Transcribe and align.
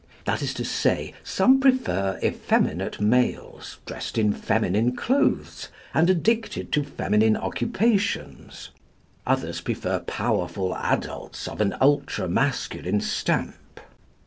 That 0.25 0.41
is 0.41 0.55
to 0.55 0.65
say, 0.65 1.13
some 1.23 1.59
prefer 1.59 2.17
effeminate 2.23 2.99
males, 2.99 3.77
dressed 3.85 4.17
in 4.17 4.33
feminine 4.33 4.95
clothes 4.95 5.67
and 5.93 6.09
addicted 6.09 6.71
to 6.71 6.83
female 6.83 7.37
occupations. 7.37 8.71
Others 9.27 9.61
prefer 9.61 9.99
powerful 9.99 10.75
adults 10.75 11.47
of 11.47 11.61
an 11.61 11.75
ultra 11.79 12.27
masculine 12.27 12.99
stamp. 12.99 13.79